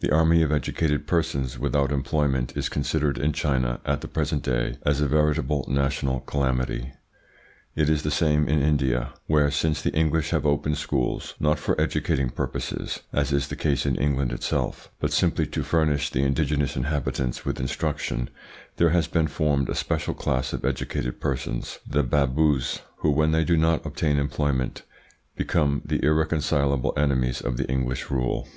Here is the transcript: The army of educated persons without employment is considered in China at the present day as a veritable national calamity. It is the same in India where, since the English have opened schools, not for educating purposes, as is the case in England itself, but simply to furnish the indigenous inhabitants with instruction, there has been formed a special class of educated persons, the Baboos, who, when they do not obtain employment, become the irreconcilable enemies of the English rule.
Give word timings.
The 0.00 0.10
army 0.12 0.42
of 0.42 0.50
educated 0.50 1.06
persons 1.06 1.60
without 1.60 1.92
employment 1.92 2.56
is 2.56 2.68
considered 2.68 3.18
in 3.18 3.32
China 3.32 3.78
at 3.84 4.00
the 4.00 4.08
present 4.08 4.42
day 4.42 4.78
as 4.84 5.00
a 5.00 5.06
veritable 5.06 5.64
national 5.68 6.18
calamity. 6.18 6.90
It 7.76 7.88
is 7.88 8.02
the 8.02 8.10
same 8.10 8.48
in 8.48 8.60
India 8.60 9.12
where, 9.28 9.52
since 9.52 9.80
the 9.80 9.92
English 9.94 10.30
have 10.30 10.44
opened 10.44 10.76
schools, 10.76 11.34
not 11.38 11.60
for 11.60 11.80
educating 11.80 12.30
purposes, 12.30 13.02
as 13.12 13.32
is 13.32 13.46
the 13.46 13.54
case 13.54 13.86
in 13.86 13.94
England 13.94 14.32
itself, 14.32 14.90
but 14.98 15.12
simply 15.12 15.46
to 15.46 15.62
furnish 15.62 16.10
the 16.10 16.24
indigenous 16.24 16.74
inhabitants 16.76 17.44
with 17.44 17.60
instruction, 17.60 18.30
there 18.76 18.90
has 18.90 19.06
been 19.06 19.28
formed 19.28 19.68
a 19.68 19.76
special 19.76 20.14
class 20.14 20.52
of 20.52 20.64
educated 20.64 21.20
persons, 21.20 21.78
the 21.86 22.02
Baboos, 22.02 22.80
who, 22.96 23.10
when 23.12 23.30
they 23.30 23.44
do 23.44 23.56
not 23.56 23.86
obtain 23.86 24.18
employment, 24.18 24.82
become 25.36 25.80
the 25.84 26.04
irreconcilable 26.04 26.92
enemies 26.96 27.40
of 27.40 27.56
the 27.56 27.70
English 27.70 28.10
rule. 28.10 28.44